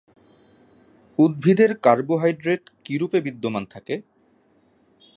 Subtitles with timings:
[1.19, 3.95] উদ্ভিদের কার্বোহাইড্রেট কীরূপে বিদ্যমান থাকে?